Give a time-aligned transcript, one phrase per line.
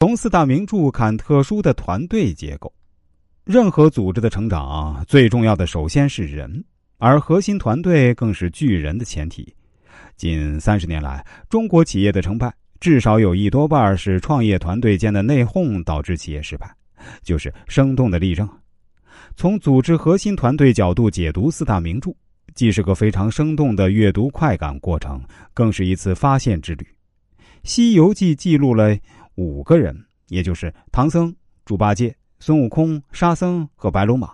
[0.00, 2.72] 从四大名著看特殊的团队结构，
[3.44, 6.64] 任何组织的成长最重要的首先是人，
[6.96, 9.54] 而核心团队更是巨人的前提。
[10.16, 12.50] 近三十年来，中国企业的成败
[12.80, 16.74] 至少有一多半是创业团队间的内讧导致企业失败，
[17.22, 18.48] 就是生动的例证。
[19.36, 22.10] 从组织核心团队角度解读四大名著。
[22.54, 25.22] 既是个非常生动的阅读快感过程，
[25.52, 26.84] 更是一次发现之旅。
[27.62, 28.96] 《西游记》记录了
[29.36, 29.96] 五个人，
[30.28, 31.34] 也就是唐僧、
[31.64, 34.32] 猪八戒、孙悟空、沙僧和白龙马。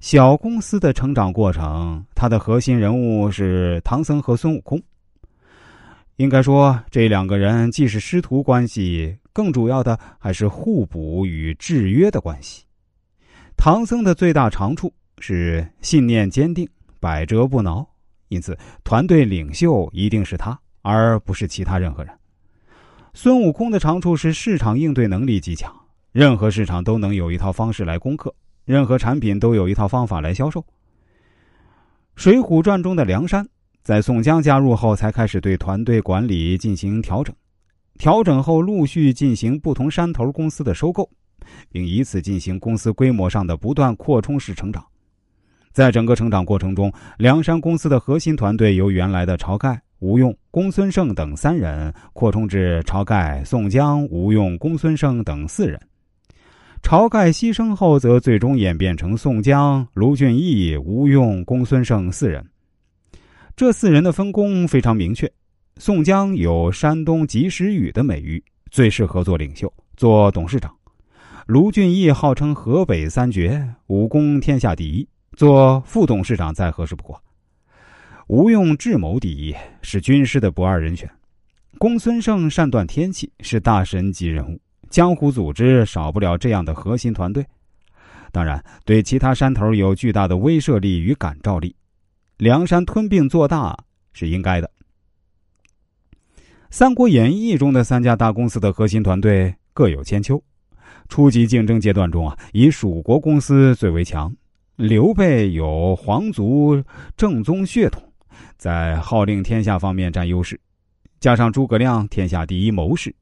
[0.00, 4.80] 小公司的成长过程，它的核心人物是唐僧和孙悟空。
[6.16, 12.64] 应该说，这两个人既是师徒关系，更主要的还是互补与制约的关系。
[13.56, 16.68] 唐僧的最大长处是信念坚定。
[17.00, 17.86] 百折不挠，
[18.28, 22.14] 因此团队领袖一定是他，而不是其他任何人。
[23.16, 25.72] 孙悟空的长处是市场应对能力极强，
[26.10, 30.60] 任何市场都能有一套方式来攻克，任何产品都有一套方法来销售。
[32.16, 33.46] 《水浒传》中的梁山，
[33.84, 37.32] 在宋江加入后，才开始对团队管理进行调整，
[37.98, 41.08] 调整后陆续进行不同山头公司的收购，
[41.70, 44.84] 并以此进行公司规模上的不断扩充式成长。
[45.70, 55.80] 在整个成长过程中，梁山公司的核心团队由原来的晁盖、吴用、公孙胜等三人扩充至晁盖、宋江、吴用、公孙胜等四人。
[56.82, 62.44] 晁盖牺牲后，则最终演变成宋江、卢俊义、吴用、公孙胜四人。
[63.56, 65.30] 这四人的分工非常明确：
[65.78, 70.70] 宋江有山东及时雨的美誉，最适合做领袖、做董事长；
[71.46, 75.08] 卢俊义号称河北三绝，武功天下第一。
[75.36, 77.20] 做副董事长再合适不过。
[78.28, 81.10] 吴用智谋第一，是军师的不二人选。
[81.76, 84.58] 公孙胜善断天气，是大神级人物。
[84.88, 87.44] 江湖组织少不了这样的核心团队。
[88.32, 91.76] 当然，对其他山头有巨大的威慑力与感召力。
[92.38, 93.76] 梁山吞并做大
[94.14, 94.66] 是应该的。
[96.70, 100.42] 《三国演义》中的三家大公司的核心团队各有千秋。
[101.10, 104.34] 初级竞争阶段中啊，以蜀国公司最为强。
[104.76, 106.82] 刘备有皇族
[107.16, 108.02] 正宗血统，
[108.56, 110.58] 在号令天下方面占优势，
[111.20, 113.14] 加上诸葛亮天下第一谋士，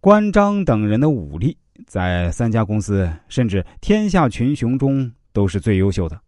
[0.00, 1.56] 关张等人的武力，
[1.86, 6.20] 在三家公司甚至天下群雄中都是最优秀的。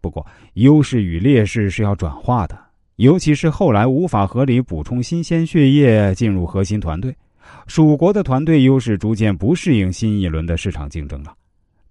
[0.00, 2.58] 不过，优势与劣势是要转化的，
[2.96, 7.14] 尤其是后来无法合理补充新鲜血液进入核心团队，
[7.66, 11.34] 蜀国的团队优势逐渐不适应新一轮的市场竞争了。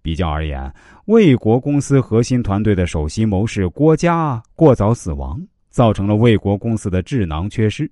[0.09, 0.73] 比较而言，
[1.05, 5.39] 魏国公司核心团队的首席谋士郭嘉过早死亡，
[5.69, 7.87] 造成了魏国公司的智囊缺失，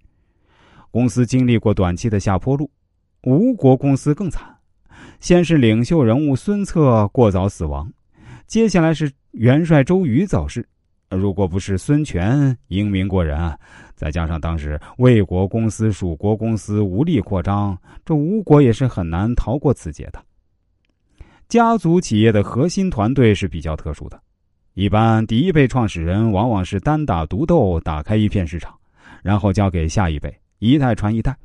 [0.89, 2.71] 公司经历过短期的下坡路。
[3.21, 4.43] 吴国公司更惨，
[5.19, 7.87] 先是领袖人物孙策过早死亡，
[8.47, 10.67] 接下来是元帅周瑜早逝。
[11.11, 13.55] 如果不是孙权英明过人，
[13.93, 20.19] 再加上当时魏国公司、蜀国公司无力扩张，这吴国也是很难逃过此劫的。
[21.47, 24.19] 家族企业的核心团队是比较特殊的，
[24.73, 28.75] 一般第一辈创始人往往是单打独斗，打开一片市场，
[29.23, 31.31] 然后交给下一辈，一代传一代。《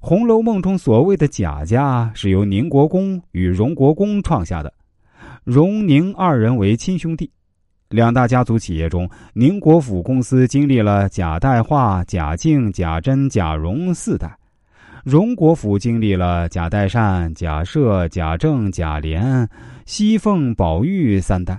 [0.00, 4.72] 红楼梦》中所谓的贾家是由宁国公与荣国公创下的，
[5.44, 7.30] 荣宁二人为亲兄弟。
[7.90, 14.34] 两大家族企业中，宁国府公司经历了贾代化、贾敬、贾珍、贾蓉四代。
[15.04, 19.48] 荣国府经历了贾代善、贾赦、贾政、贾琏、
[19.86, 21.58] 西凤、宝玉三代，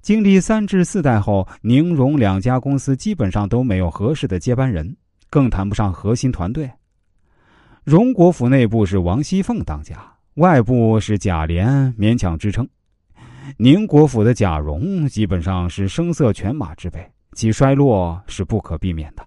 [0.00, 4.96] 经历三至四代后，宁荣两家公司基本上都没有合适的接班人，
[5.28, 6.70] 更谈不上核心团队。
[7.82, 9.96] 荣国府内部是王熙凤当家，
[10.34, 12.64] 外部是贾琏勉强支撑；
[13.56, 19.26] 宁国府的贾蓉基本上是声色犬马之辈，其衰落是不可避免的。